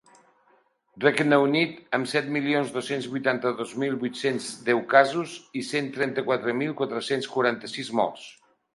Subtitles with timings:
[1.03, 6.77] Regne Unit, amb set milions dos-cents vuitanta-dos mil vuit-cents deu casos i cent trenta-quatre mil
[6.85, 8.31] quatre-cents quaranta-sis morts.